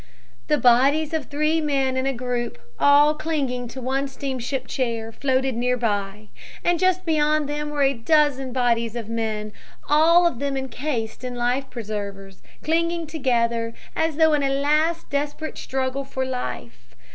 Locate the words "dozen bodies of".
7.93-9.09